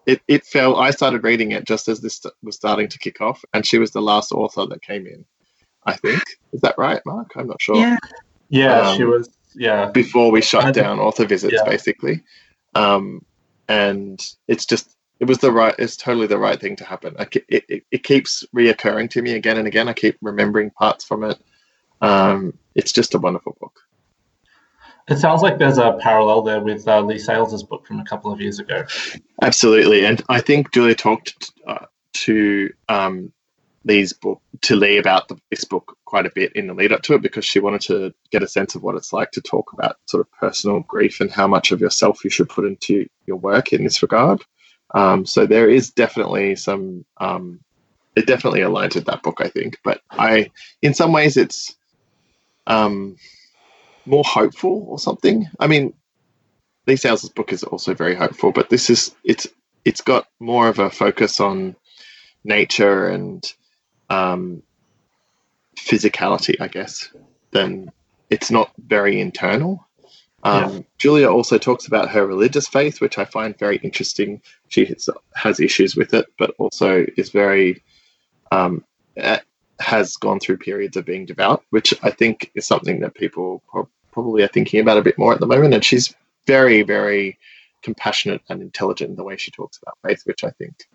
it 0.07 0.21
it 0.29 0.45
fell. 0.45 0.77
I 0.77 0.91
started 0.91 1.25
reading 1.25 1.53
it 1.53 1.65
just 1.67 1.89
as 1.89 2.01
this 2.01 2.21
was 2.43 2.57
starting 2.57 2.89
to 2.89 2.99
kick 2.99 3.21
off, 3.23 3.43
and 3.55 3.65
she 3.65 3.79
was 3.79 3.93
the 3.93 4.03
last 4.03 4.33
author 4.33 4.67
that 4.67 4.83
came 4.83 5.07
in. 5.07 5.25
I 5.85 5.95
think 5.97 6.23
is 6.53 6.61
that 6.61 6.77
right, 6.77 7.01
Mark? 7.07 7.31
I'm 7.37 7.47
not 7.47 7.63
sure. 7.63 7.77
Yeah. 7.77 7.97
Yeah, 8.51 8.83
Um, 8.83 8.97
she 8.97 9.05
was. 9.05 9.29
Yeah. 9.59 9.91
Before 9.91 10.31
we 10.31 10.41
shut 10.41 10.73
down 10.73 11.01
author 11.01 11.27
visits, 11.27 11.55
yeah. 11.55 11.65
basically, 11.65 12.23
um, 12.75 13.25
and 13.69 14.25
it's 14.47 14.65
just 14.65 14.97
it 15.21 15.27
was 15.27 15.39
the 15.39 15.53
right 15.53 15.75
it's 15.79 15.97
totally 15.97 16.27
the 16.27 16.39
right 16.39 16.61
thing 16.61 16.77
to 16.77 16.85
happen 16.85 17.15
I, 17.19 17.27
it, 17.49 17.65
it, 17.69 17.85
it 17.91 18.03
keeps 18.03 18.45
reoccurring 18.55 19.11
to 19.11 19.23
me 19.23 19.33
again 19.33 19.59
and 19.59 19.67
again 19.67 19.89
i 19.89 19.93
keep 19.93 20.17
remembering 20.23 20.71
parts 20.71 21.05
from 21.05 21.25
it 21.25 21.39
um, 22.01 22.57
it's 22.77 22.93
just 22.93 23.15
a 23.15 23.19
wonderful 23.19 23.57
book 23.61 23.81
It 25.09 25.19
sounds 25.19 25.43
like 25.43 25.59
there's 25.59 25.79
a 25.79 25.99
parallel 26.01 26.43
there 26.43 26.61
with 26.61 26.87
uh, 26.87 27.01
Leigh 27.01 27.19
Sales's 27.19 27.65
book 27.65 27.85
from 27.87 27.99
a 27.99 28.05
couple 28.05 28.33
of 28.33 28.41
years 28.41 28.61
ago. 28.61 28.85
absolutely 29.43 30.07
and 30.07 30.23
i 30.29 30.41
think 30.41 30.73
julia 30.73 30.95
talked 30.95 31.51
uh, 31.67 31.87
to 32.13 32.71
um, 32.89 33.33
Leigh's 33.89 34.13
book 34.13 34.41
to 34.61 34.77
lee 34.77 34.99
about 34.99 35.29
the, 35.29 35.37
this 35.51 35.65
book 35.65 35.97
quite 36.05 36.27
a 36.27 36.33
bit 36.35 36.53
in 36.55 36.67
the 36.67 36.75
lead 36.75 36.93
up 36.93 37.03
to 37.03 37.15
it 37.15 37.23
because 37.23 37.45
she 37.45 37.59
wanted 37.59 37.81
to 37.81 38.15
get 38.31 38.43
a 38.43 38.49
sense 38.49 38.75
of 38.75 38.83
what 38.83 38.95
it's 38.95 39.15
like 39.15 39.31
to 39.33 39.41
talk 39.41 39.73
about 39.73 39.97
sort 40.07 40.21
of 40.21 40.31
personal 40.33 40.81
grief 40.81 41.21
and 41.21 41.31
how 41.31 41.47
much 41.47 41.73
of 41.73 41.81
yourself 41.81 42.23
you 42.23 42.31
should 42.31 42.51
put 42.51 42.67
into 42.67 43.09
your 43.27 43.39
work 43.39 43.73
in 43.73 43.83
this 43.83 44.03
regard. 44.03 44.45
Um, 44.95 45.25
so 45.25 45.47
there 45.47 45.69
is 45.71 45.91
definitely 45.91 46.55
some 46.57 47.05
um, 47.19 47.61
it 48.15 48.27
definitely 48.27 48.61
aligns 48.61 48.95
with 48.95 49.07
that 49.07 49.23
book 49.23 49.41
i 49.41 49.49
think. 49.49 49.79
But 49.83 50.03
i 50.11 50.51
in 50.83 50.93
some 50.95 51.13
ways 51.13 51.37
it's 51.37 51.75
um, 52.67 53.17
more 54.05 54.25
hopeful 54.25 54.85
or 54.89 54.99
something. 54.99 55.47
I 55.59 55.67
mean 55.67 55.95
Leigh 56.87 56.97
Sales's 56.97 57.31
book 57.31 57.53
is 57.53 57.65
also 57.65 57.95
very 57.95 58.15
hopeful 58.15 58.53
but 58.53 58.69
this 58.69 58.91
is 58.91 59.15
it's 59.25 59.47
it's 59.85 60.03
got 60.03 60.27
more 60.41 60.69
of 60.69 60.79
a 60.79 60.91
focus 60.91 61.41
on 61.41 61.77
nature 62.45 63.09
and 63.09 63.45
um, 64.11 64.63
physicality 65.77 66.57
i 66.61 66.69
guess 66.69 67.11
then 67.51 67.91
it's 68.31 68.51
not 68.51 68.73
very 68.79 69.21
internal 69.21 69.89
um, 70.45 70.85
Julia 70.99 71.29
also 71.29 71.59
talks 71.59 71.87
about 71.87 72.11
her 72.11 72.27
religious 72.27 72.69
faith, 72.69 73.01
which 73.01 73.19
I 73.19 73.25
find 73.25 73.59
very 73.59 73.79
interesting. 73.79 74.41
She 74.69 74.85
has, 74.85 75.11
has 75.35 75.59
issues 75.59 75.97
with 75.97 76.15
it, 76.15 76.27
but 76.39 76.55
also 76.59 77.05
is 77.17 77.31
very 77.31 77.83
um, 78.53 78.85
has 79.81 80.17
gone 80.17 80.41
through 80.41 80.59
periods 80.59 80.97
of 80.97 81.05
being 81.05 81.27
devout, 81.27 81.65
which 81.71 81.95
I 82.03 82.11
think 82.11 82.51
is 82.55 82.67
something 82.67 83.01
that 83.01 83.15
people 83.15 83.63
pro- 83.69 83.89
probably 84.13 84.43
are 84.43 84.49
thinking 84.49 84.81
about 84.81 84.99
a 84.99 85.03
bit 85.03 85.19
more 85.19 85.33
at 85.33 85.41
the 85.41 85.47
moment. 85.47 85.75
And 85.75 85.85
she's 85.85 86.15
very, 86.47 86.83
very 86.83 87.39
compassionate 87.83 88.43
and 88.49 88.63
intelligent 88.63 89.11
in 89.11 89.17
the 89.17 89.25
way 89.25 89.37
she 89.37 89.51
talks 89.51 89.79
about 89.79 89.99
faith, 90.07 90.23
which 90.25 90.45
I 90.45 90.51
think 90.51 90.89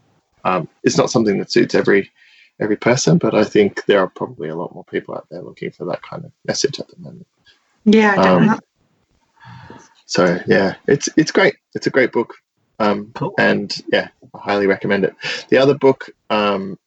um, 0.43 0.67
is 0.83 0.97
not 0.97 1.09
something 1.09 1.37
that 1.39 1.51
suits 1.51 1.75
every 1.75 2.11
every 2.59 2.77
person, 2.77 3.17
but 3.17 3.33
I 3.35 3.43
think 3.43 3.85
there 3.85 3.99
are 3.99 4.07
probably 4.07 4.49
a 4.49 4.55
lot 4.55 4.73
more 4.73 4.83
people 4.85 5.15
out 5.15 5.27
there 5.29 5.41
looking 5.41 5.71
for 5.71 5.85
that 5.85 6.01
kind 6.01 6.25
of 6.25 6.31
message 6.45 6.79
at 6.79 6.87
the 6.87 6.97
moment. 6.97 7.27
Yeah, 7.85 8.13
Um, 8.15 8.47
definitely. 8.47 8.67
So 10.05 10.39
yeah, 10.47 10.75
it's 10.87 11.09
it's 11.17 11.31
great. 11.31 11.55
It's 11.73 11.87
a 11.87 11.89
great 11.89 12.11
book, 12.11 12.35
um, 12.79 13.11
Cool. 13.15 13.33
and 13.39 13.75
yeah, 13.91 14.09
I 14.33 14.37
highly 14.37 14.67
recommend 14.67 15.05
it. 15.05 15.15
The 15.49 15.57
other 15.57 15.73
book, 15.73 16.09
um, 16.29 16.77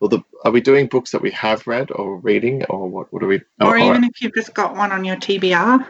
well, 0.00 0.08
the, 0.08 0.20
are 0.44 0.50
we 0.50 0.60
doing 0.60 0.86
books 0.88 1.12
that 1.12 1.22
we 1.22 1.30
have 1.30 1.66
read 1.66 1.90
or 1.92 2.16
reading, 2.16 2.64
or 2.64 2.88
what? 2.88 3.12
What 3.12 3.22
are 3.22 3.28
we? 3.28 3.36
or 3.60 3.76
oh, 3.76 3.88
even 3.90 4.04
if 4.04 4.20
you've 4.20 4.34
just 4.34 4.52
got 4.52 4.74
one 4.74 4.90
on 4.90 5.04
your 5.04 5.16
TBR. 5.16 5.86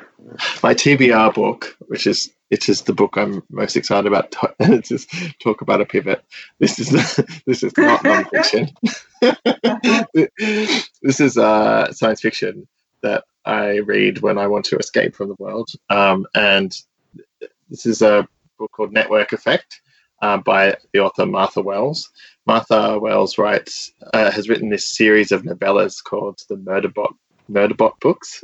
my 0.63 0.75
TBR 0.75 1.35
book, 1.35 1.77
which 1.87 2.07
is 2.07 2.31
it 2.51 2.69
is 2.69 2.83
the 2.83 2.93
book 2.93 3.17
I'm 3.17 3.43
most 3.51 3.77
excited 3.77 4.07
about. 4.07 4.35
It's 4.61 4.89
just 4.89 5.11
talk 5.41 5.63
about 5.63 5.81
a 5.81 5.85
pivot. 5.85 6.25
This 6.59 6.79
is 6.79 6.91
this 7.47 7.63
is 7.63 7.73
not 7.77 8.03
nonfiction. 8.03 8.73
this 11.03 11.21
is 11.21 11.37
uh, 11.39 11.93
science 11.93 12.21
fiction 12.21 12.69
that 13.03 13.25
I 13.45 13.79
read 13.79 14.21
when 14.21 14.39
I 14.39 14.47
want 14.47 14.65
to 14.67 14.77
escape 14.77 15.15
from 15.15 15.29
the 15.29 15.37
world. 15.39 15.71
Um, 15.91 16.27
and 16.35 16.77
this 17.69 17.87
is 17.87 18.03
a 18.03 18.29
book 18.59 18.73
called 18.73 18.93
Network 18.93 19.33
Effect 19.33 19.81
uh, 20.23 20.39
by 20.39 20.77
the 20.93 21.01
author 21.01 21.27
Martha 21.27 21.61
Wells. 21.61 22.11
Martha 22.47 22.99
Wells 22.99 23.39
writes 23.39 23.93
uh, 24.15 24.31
has 24.31 24.49
written 24.49 24.69
this 24.69 24.89
series 24.89 25.33
of 25.33 25.43
novellas 25.43 26.03
called 26.03 26.41
the 26.49 26.57
Murderbot 26.57 27.15
Murderbot 27.51 27.99
books. 28.01 28.43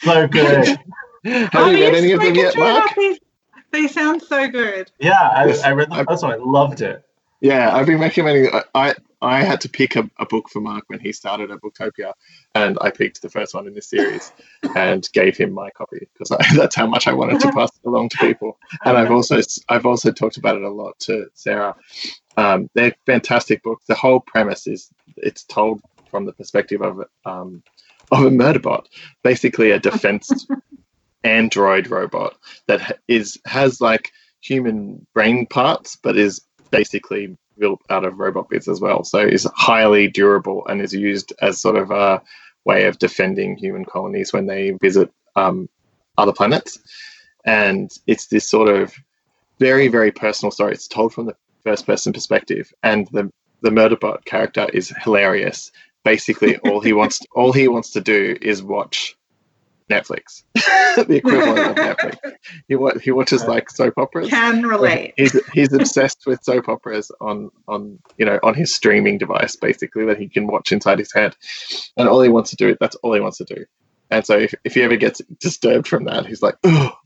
So 0.00 0.28
good. 0.28 0.78
Have 1.24 1.50
Oh, 1.54 1.70
you 1.70 1.84
read 1.84 1.94
any 1.94 2.12
of 2.12 2.20
them 2.20 2.34
yet, 2.34 2.56
Mark? 2.56 2.94
these. 2.96 3.18
They 3.70 3.86
sound 3.86 4.22
so 4.22 4.48
good. 4.48 4.90
Yeah, 4.98 5.12
I, 5.20 5.46
Yes, 5.46 5.62
I 5.62 5.72
read 5.72 5.90
the 5.90 6.04
first 6.04 6.22
one. 6.22 6.32
I 6.32 6.36
loved 6.36 6.80
it. 6.80 7.04
Yeah, 7.40 7.74
I've 7.74 7.86
been 7.86 8.00
recommending. 8.00 8.52
I 8.52 8.62
I, 8.74 8.94
I 9.20 9.42
had 9.42 9.60
to 9.62 9.68
pick 9.68 9.94
a, 9.96 10.08
a 10.18 10.26
book 10.26 10.48
for 10.48 10.60
Mark 10.60 10.84
when 10.88 11.00
he 11.00 11.12
started 11.12 11.50
at 11.50 11.60
Booktopia, 11.60 12.12
and 12.54 12.78
I 12.80 12.90
picked 12.90 13.20
the 13.20 13.28
first 13.28 13.54
one 13.54 13.66
in 13.66 13.74
this 13.74 13.88
series 13.90 14.32
and 14.74 15.08
gave 15.12 15.36
him 15.36 15.52
my 15.52 15.70
copy 15.70 16.08
because 16.12 16.36
that's 16.56 16.74
how 16.74 16.86
much 16.86 17.06
I 17.06 17.12
wanted 17.12 17.40
to 17.40 17.52
pass 17.54 17.70
it 17.70 17.86
along 17.86 18.08
to 18.10 18.18
people. 18.18 18.58
And 18.84 18.96
I've 18.96 19.10
also 19.10 19.40
I've 19.68 19.86
also 19.86 20.10
talked 20.12 20.36
about 20.38 20.56
it 20.56 20.62
a 20.62 20.70
lot 20.70 20.98
to 21.00 21.26
Sarah. 21.34 21.76
Um, 22.36 22.70
they're 22.74 22.94
fantastic 23.06 23.62
books. 23.62 23.84
The 23.86 23.94
whole 23.94 24.20
premise 24.20 24.66
is 24.66 24.90
it's 25.16 25.44
told 25.44 25.82
from 26.10 26.24
the 26.24 26.32
perspective 26.32 26.80
of 26.80 27.04
um, 27.24 27.62
of 28.10 28.24
a 28.24 28.30
murder 28.30 28.60
bot, 28.60 28.88
basically 29.22 29.72
a 29.72 29.78
defense 29.78 30.46
android 31.28 31.88
robot 31.88 32.34
that 32.66 32.80
ha- 32.80 32.94
is 33.06 33.38
has 33.46 33.80
like 33.80 34.12
human 34.40 35.06
brain 35.14 35.46
parts, 35.46 35.96
but 35.96 36.16
is 36.16 36.40
basically 36.70 37.36
built 37.58 37.80
out 37.90 38.04
of 38.04 38.18
robot 38.18 38.48
bits 38.48 38.68
as 38.68 38.80
well. 38.80 39.04
So 39.04 39.18
is 39.18 39.46
highly 39.54 40.08
durable 40.08 40.66
and 40.68 40.80
is 40.80 40.92
used 40.92 41.32
as 41.40 41.60
sort 41.60 41.76
of 41.76 41.90
a 41.90 42.22
way 42.64 42.86
of 42.86 42.98
defending 42.98 43.56
human 43.56 43.84
colonies 43.84 44.32
when 44.32 44.46
they 44.46 44.70
visit 44.80 45.10
um, 45.36 45.68
other 46.16 46.32
planets. 46.32 46.78
And 47.44 47.90
it's 48.06 48.26
this 48.26 48.48
sort 48.48 48.68
of 48.68 48.94
very, 49.58 49.88
very 49.88 50.12
personal 50.12 50.50
story. 50.50 50.72
It's 50.72 50.88
told 50.88 51.12
from 51.12 51.26
the 51.26 51.36
first 51.64 51.86
person 51.86 52.12
perspective, 52.12 52.72
and 52.82 53.08
the 53.12 53.30
the 53.60 53.70
murderbot 53.70 54.24
character 54.24 54.68
is 54.72 54.94
hilarious. 55.02 55.72
Basically, 56.04 56.56
all 56.58 56.80
he 56.80 56.92
wants 56.92 57.20
all 57.34 57.52
he 57.52 57.66
wants 57.68 57.90
to 57.90 58.00
do 58.00 58.36
is 58.40 58.62
watch 58.62 59.17
Netflix, 59.88 60.42
the 60.54 61.16
equivalent 61.16 61.58
of 61.58 61.76
Netflix. 61.76 62.18
He 62.68 62.76
wa- 62.76 62.98
he 62.98 63.10
watches 63.10 63.44
like 63.44 63.70
soap 63.70 63.94
operas. 63.96 64.28
Can 64.28 64.62
relate. 64.62 65.14
He's 65.16 65.38
he's 65.52 65.72
obsessed 65.72 66.26
with 66.26 66.42
soap 66.42 66.68
operas 66.68 67.10
on 67.20 67.50
on 67.66 67.98
you 68.18 68.26
know 68.26 68.38
on 68.42 68.54
his 68.54 68.74
streaming 68.74 69.18
device 69.18 69.56
basically 69.56 70.04
that 70.06 70.18
he 70.18 70.28
can 70.28 70.46
watch 70.46 70.72
inside 70.72 70.98
his 70.98 71.12
head, 71.12 71.36
and 71.96 72.08
all 72.08 72.20
he 72.22 72.28
wants 72.28 72.50
to 72.50 72.56
do 72.56 72.76
that's 72.80 72.96
all 72.96 73.14
he 73.14 73.20
wants 73.20 73.38
to 73.38 73.44
do. 73.44 73.64
And 74.10 74.24
so 74.24 74.38
if, 74.38 74.54
if 74.64 74.74
he 74.74 74.82
ever 74.82 74.96
gets 74.96 75.20
disturbed 75.38 75.86
from 75.86 76.04
that, 76.04 76.26
he's 76.26 76.42
like, 76.42 76.56
oh, 76.64 76.96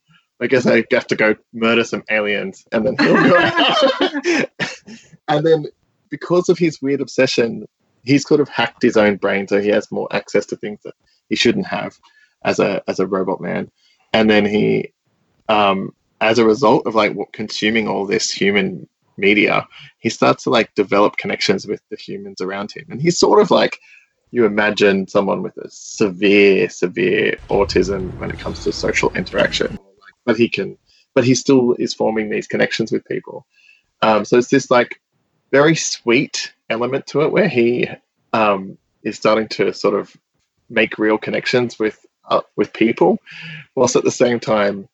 I 0.40 0.46
guess 0.46 0.66
I 0.66 0.84
have 0.92 1.06
to 1.08 1.16
go 1.16 1.34
murder 1.52 1.84
some 1.84 2.04
aliens, 2.10 2.64
and 2.72 2.86
then 2.86 2.96
he'll 2.98 3.14
go 3.14 3.36
out. 3.38 4.48
and 5.28 5.46
then 5.46 5.66
because 6.10 6.48
of 6.48 6.58
his 6.58 6.80
weird 6.80 7.00
obsession, 7.00 7.66
he's 8.02 8.26
sort 8.26 8.40
of 8.40 8.48
hacked 8.48 8.82
his 8.82 8.96
own 8.96 9.16
brain, 9.16 9.48
so 9.48 9.60
he 9.60 9.68
has 9.68 9.90
more 9.90 10.08
access 10.12 10.46
to 10.46 10.56
things 10.56 10.80
that 10.84 10.94
he 11.28 11.36
shouldn't 11.36 11.66
have 11.66 11.98
as 12.44 12.58
a 12.58 12.82
as 12.88 13.00
a 13.00 13.06
robot 13.06 13.40
man. 13.40 13.70
And 14.12 14.28
then 14.28 14.44
he, 14.44 14.92
um, 15.48 15.94
as 16.20 16.38
a 16.38 16.44
result 16.44 16.86
of 16.86 16.94
like 16.94 17.16
consuming 17.32 17.88
all 17.88 18.06
this 18.06 18.30
human 18.30 18.88
media, 19.16 19.66
he 19.98 20.08
starts 20.08 20.44
to 20.44 20.50
like 20.50 20.74
develop 20.74 21.16
connections 21.16 21.66
with 21.66 21.80
the 21.90 21.96
humans 21.96 22.40
around 22.40 22.72
him, 22.72 22.86
and 22.90 23.00
he's 23.00 23.18
sort 23.18 23.40
of 23.40 23.50
like 23.50 23.78
you 24.32 24.46
imagine 24.46 25.06
someone 25.06 25.42
with 25.42 25.56
a 25.58 25.68
severe, 25.70 26.68
severe 26.68 27.36
autism 27.50 28.14
when 28.16 28.30
it 28.30 28.38
comes 28.38 28.60
to 28.60 28.72
social 28.72 29.10
interaction, 29.14 29.78
but 30.24 30.38
he 30.38 30.48
can, 30.48 30.78
but 31.14 31.22
he 31.22 31.34
still 31.34 31.74
is 31.78 31.94
forming 31.94 32.30
these 32.30 32.46
connections 32.46 32.90
with 32.90 33.04
people. 33.04 33.46
Um, 34.00 34.24
so 34.24 34.38
it's 34.38 34.48
this 34.48 34.70
like 34.70 35.00
very 35.52 35.76
sweet 35.76 36.52
element 36.70 37.06
to 37.08 37.20
it 37.20 37.30
where 37.30 37.48
he 37.48 37.88
um, 38.32 38.78
is 39.02 39.16
starting 39.16 39.48
to 39.48 39.72
sort 39.74 39.94
of 39.94 40.16
make 40.70 40.98
real 40.98 41.18
connections 41.18 41.78
with 41.78 42.04
uh, 42.28 42.40
with 42.56 42.72
people, 42.72 43.18
whilst 43.74 43.96
at 43.96 44.04
the 44.04 44.10
same 44.10 44.40
time 44.40 44.88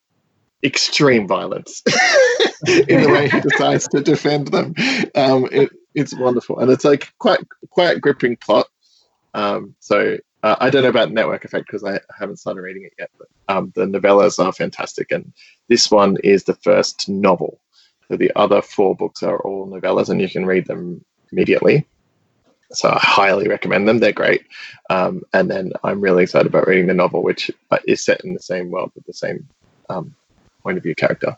extreme 0.65 1.27
violence 1.29 1.83
in 2.67 3.03
the 3.03 3.11
way 3.11 3.29
he 3.29 3.41
decides 3.41 3.87
to 3.89 4.01
defend 4.01 4.49
them. 4.49 4.75
Um, 5.15 5.49
it, 5.53 5.71
it's 5.95 6.17
wonderful, 6.17 6.59
and 6.59 6.71
it's 6.71 6.85
like 6.85 7.13
quite 7.19 7.41
quite 7.71 8.01
gripping 8.01 8.37
plot. 8.37 8.67
Um, 9.35 9.75
so 9.81 10.19
uh, 10.43 10.57
I 10.61 10.71
don't 10.71 10.83
know 10.83 10.89
about 10.89 11.13
Network 11.13 11.45
Effect 11.45 11.67
because 11.67 11.85
I 11.85 12.01
haven't 12.19 12.39
started 12.39 12.63
reading 12.63 12.85
it 12.85 12.93
yet, 12.99 13.11
but 13.19 13.29
um, 13.49 13.73
the 13.75 13.87
novellas 13.87 14.43
are 14.45 14.53
fantastic, 14.53 15.11
and 15.11 15.33
this 15.69 15.91
one 15.91 16.17
is 16.23 16.45
the 16.45 16.55
first 16.55 17.09
novel. 17.09 17.61
So 18.09 18.17
the 18.17 18.33
other 18.37 18.63
four 18.63 18.95
books 18.95 19.23
are 19.23 19.39
all 19.41 19.67
novellas, 19.67 20.09
and 20.09 20.21
you 20.21 20.29
can 20.29 20.47
read 20.47 20.67
them 20.67 21.05
immediately. 21.33 21.87
So 22.73 22.91
I 22.91 22.99
highly 23.01 23.49
recommend 23.49 23.89
them. 23.89 23.99
They're 23.99 24.13
great. 24.13 24.45
Um, 24.91 25.23
and 25.33 25.51
then 25.51 25.73
I'm 25.85 26.01
really 26.01 26.25
excited 26.25 26.47
about 26.47 26.67
reading 26.67 26.87
the 26.87 26.95
novel, 26.95 27.23
which 27.23 27.51
uh, 27.71 27.79
is 27.87 28.05
set 28.05 28.25
in 28.25 28.35
the 28.35 28.41
same 28.41 28.71
world 28.71 28.93
with 28.95 29.07
the 29.07 29.13
same 29.13 29.49
um, 29.89 30.15
point 30.63 30.77
of 30.77 30.83
view 30.83 30.95
character. 30.95 31.37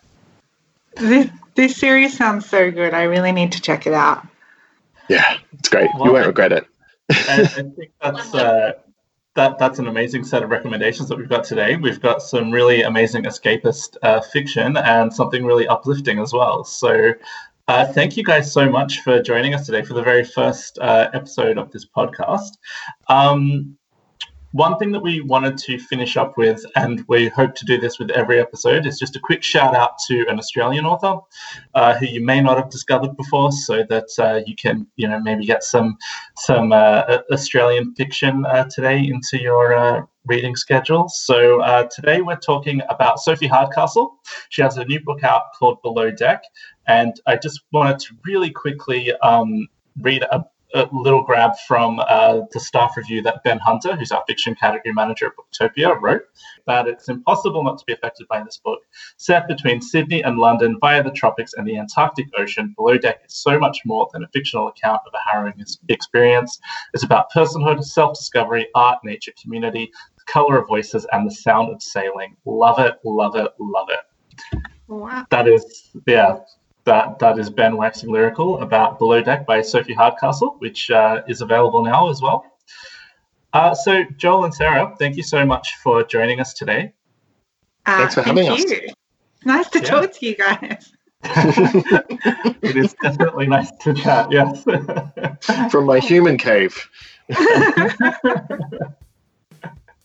This, 0.96 1.30
this 1.54 1.76
series 1.76 2.16
sounds 2.16 2.48
so 2.48 2.70
good. 2.70 2.94
I 2.94 3.04
really 3.04 3.32
need 3.32 3.52
to 3.52 3.60
check 3.60 3.86
it 3.86 3.92
out. 3.92 4.26
Yeah, 5.08 5.38
it's 5.58 5.68
great. 5.68 5.90
Well, 5.94 6.06
you 6.06 6.12
won't 6.12 6.26
regret 6.26 6.52
it. 6.52 6.66
I, 7.10 7.42
I 7.42 7.46
think 7.46 7.90
that's 8.00 8.34
uh, 8.34 8.72
that 9.34 9.58
that's 9.58 9.78
an 9.78 9.88
amazing 9.88 10.24
set 10.24 10.42
of 10.42 10.50
recommendations 10.50 11.08
that 11.08 11.18
we've 11.18 11.28
got 11.28 11.44
today. 11.44 11.76
We've 11.76 12.00
got 12.00 12.22
some 12.22 12.50
really 12.50 12.82
amazing 12.82 13.24
escapist 13.24 13.96
uh, 14.02 14.20
fiction 14.20 14.76
and 14.76 15.12
something 15.12 15.44
really 15.44 15.66
uplifting 15.66 16.18
as 16.18 16.32
well. 16.32 16.64
So 16.64 17.12
uh, 17.70 17.86
thank 17.92 18.16
you 18.16 18.24
guys 18.24 18.52
so 18.52 18.68
much 18.68 18.98
for 18.98 19.22
joining 19.22 19.54
us 19.54 19.64
today 19.64 19.80
for 19.80 19.94
the 19.94 20.02
very 20.02 20.24
first 20.24 20.76
uh, 20.80 21.08
episode 21.14 21.56
of 21.56 21.70
this 21.70 21.86
podcast. 21.86 22.50
Um, 23.08 23.76
one 24.50 24.76
thing 24.78 24.90
that 24.90 24.98
we 24.98 25.20
wanted 25.20 25.56
to 25.58 25.78
finish 25.78 26.16
up 26.16 26.36
with, 26.36 26.60
and 26.74 27.04
we 27.06 27.28
hope 27.28 27.54
to 27.54 27.64
do 27.64 27.78
this 27.78 28.00
with 28.00 28.10
every 28.10 28.40
episode, 28.40 28.86
is 28.86 28.98
just 28.98 29.14
a 29.14 29.20
quick 29.20 29.44
shout 29.44 29.76
out 29.76 29.98
to 30.08 30.26
an 30.28 30.36
Australian 30.36 30.84
author 30.84 31.20
uh, 31.76 31.96
who 31.96 32.06
you 32.06 32.24
may 32.24 32.40
not 32.40 32.56
have 32.56 32.70
discovered 32.70 33.16
before, 33.16 33.52
so 33.52 33.84
that 33.88 34.08
uh, 34.18 34.40
you 34.48 34.56
can, 34.56 34.84
you 34.96 35.06
know, 35.06 35.20
maybe 35.20 35.46
get 35.46 35.62
some 35.62 35.96
some 36.38 36.72
uh, 36.72 37.18
Australian 37.30 37.94
fiction 37.94 38.44
uh, 38.46 38.64
today 38.74 38.98
into 38.98 39.40
your 39.40 39.74
uh, 39.74 40.02
reading 40.26 40.54
schedule. 40.56 41.08
So 41.08 41.60
uh, 41.60 41.88
today 41.94 42.20
we're 42.20 42.36
talking 42.36 42.82
about 42.88 43.20
Sophie 43.20 43.46
Hardcastle. 43.46 44.18
She 44.50 44.62
has 44.62 44.76
a 44.76 44.84
new 44.84 45.00
book 45.00 45.24
out 45.24 45.42
called 45.58 45.80
Below 45.82 46.10
Deck, 46.10 46.42
and 46.86 47.18
I 47.26 47.36
just 47.36 47.60
wanted 47.72 47.98
to 48.00 48.14
really 48.24 48.50
quickly 48.50 49.12
um, 49.22 49.68
read 50.00 50.22
a 50.22 50.44
a 50.74 50.88
little 50.92 51.22
grab 51.22 51.52
from 51.66 52.00
uh, 52.00 52.40
the 52.52 52.60
staff 52.60 52.96
review 52.96 53.22
that 53.22 53.42
Ben 53.44 53.58
Hunter, 53.58 53.96
who's 53.96 54.12
our 54.12 54.22
fiction 54.26 54.54
category 54.54 54.92
manager 54.92 55.26
at 55.26 55.32
Booktopia, 55.36 56.00
wrote 56.00 56.22
that 56.66 56.86
it's 56.86 57.08
impossible 57.08 57.64
not 57.64 57.78
to 57.78 57.84
be 57.86 57.92
affected 57.92 58.28
by 58.28 58.42
this 58.42 58.58
book. 58.58 58.80
Set 59.16 59.48
between 59.48 59.80
Sydney 59.80 60.22
and 60.22 60.38
London 60.38 60.76
via 60.80 61.02
the 61.02 61.10
tropics 61.10 61.54
and 61.54 61.66
the 61.66 61.78
Antarctic 61.78 62.26
Ocean, 62.38 62.74
Below 62.76 62.98
Deck 62.98 63.22
is 63.26 63.34
so 63.34 63.58
much 63.58 63.80
more 63.84 64.08
than 64.12 64.22
a 64.22 64.28
fictional 64.28 64.68
account 64.68 65.00
of 65.06 65.12
a 65.14 65.30
harrowing 65.30 65.64
experience. 65.88 66.58
It's 66.94 67.04
about 67.04 67.32
personhood, 67.34 67.82
self 67.84 68.16
discovery, 68.16 68.68
art, 68.74 68.98
nature, 69.04 69.32
community, 69.40 69.90
the 70.16 70.32
color 70.32 70.58
of 70.58 70.68
voices, 70.68 71.06
and 71.12 71.26
the 71.26 71.34
sound 71.34 71.72
of 71.72 71.82
sailing. 71.82 72.36
Love 72.44 72.78
it, 72.78 72.94
love 73.04 73.36
it, 73.36 73.50
love 73.58 73.88
it. 73.90 74.60
Wow. 74.88 75.24
That 75.30 75.46
is, 75.46 75.90
yeah, 76.06 76.38
that 76.90 77.20
that 77.20 77.38
is 77.38 77.48
Ben 77.48 77.76
waxing 77.76 78.10
lyrical 78.10 78.60
about 78.60 78.98
Below 78.98 79.22
Deck 79.22 79.46
by 79.46 79.62
Sophie 79.62 79.94
Hardcastle, 79.94 80.56
which 80.58 80.90
uh, 80.90 81.22
is 81.28 81.40
available 81.40 81.84
now 81.84 82.10
as 82.10 82.20
well. 82.20 82.44
Uh, 83.52 83.72
so 83.74 84.02
Joel 84.16 84.44
and 84.44 84.52
Sarah, 84.52 84.92
thank 84.98 85.16
you 85.16 85.22
so 85.22 85.46
much 85.46 85.76
for 85.76 86.02
joining 86.02 86.40
us 86.40 86.52
today. 86.52 86.92
Uh, 87.86 87.98
Thanks 87.98 88.14
for 88.14 88.22
having 88.22 88.48
us. 88.48 88.64
Nice 89.42 89.70
to 89.70 89.78
yeah. 89.78 89.84
talk 89.86 90.12
to 90.12 90.26
you 90.26 90.36
guys. 90.36 90.92
it 91.24 92.76
is 92.76 92.94
definitely 93.00 93.46
nice 93.46 93.70
to 93.80 93.94
chat. 93.94 94.30
Yes. 94.30 94.64
From 95.70 95.86
my 95.86 95.98
human 95.98 96.36
cave. 96.36 96.76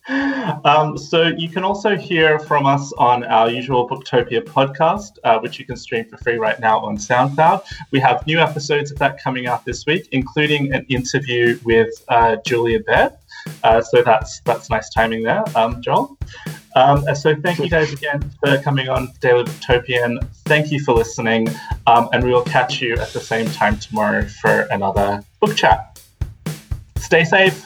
Um, 0.07 0.97
so 0.97 1.23
you 1.23 1.49
can 1.49 1.63
also 1.63 1.95
hear 1.95 2.37
from 2.39 2.65
us 2.65 2.93
on 2.97 3.23
our 3.23 3.49
usual 3.49 3.89
Booktopia 3.89 4.41
podcast, 4.41 5.17
uh, 5.23 5.39
which 5.39 5.59
you 5.59 5.65
can 5.65 5.75
stream 5.75 6.05
for 6.05 6.17
free 6.17 6.37
right 6.37 6.59
now 6.59 6.79
on 6.79 6.97
SoundCloud. 6.97 7.63
We 7.91 7.99
have 7.99 8.25
new 8.27 8.39
episodes 8.39 8.91
of 8.91 8.99
that 8.99 9.21
coming 9.21 9.47
out 9.47 9.65
this 9.65 9.85
week, 9.85 10.07
including 10.11 10.73
an 10.73 10.85
interview 10.89 11.59
with 11.63 11.89
uh, 12.09 12.37
Julia 12.45 12.79
Baird. 12.81 13.13
Uh, 13.63 13.81
so 13.81 14.01
that's 14.01 14.41
that's 14.41 14.69
nice 14.69 14.89
timing 14.89 15.23
there, 15.23 15.43
um, 15.55 15.81
Joel. 15.81 16.17
Um, 16.75 17.05
so 17.15 17.35
thank 17.35 17.59
you 17.59 17.69
guys 17.69 17.93
again 17.93 18.31
for 18.39 18.57
coming 18.59 18.89
on 18.89 19.09
Daily 19.21 19.43
Booktopian. 19.43 20.27
Thank 20.45 20.71
you 20.71 20.79
for 20.79 20.93
listening, 20.93 21.47
um, 21.87 22.09
and 22.11 22.23
we 22.23 22.31
will 22.31 22.43
catch 22.43 22.81
you 22.81 22.93
at 22.93 23.09
the 23.13 23.19
same 23.19 23.47
time 23.47 23.77
tomorrow 23.79 24.25
for 24.25 24.61
another 24.71 25.23
book 25.39 25.55
chat. 25.55 25.99
Stay 26.97 27.23
safe. 27.23 27.65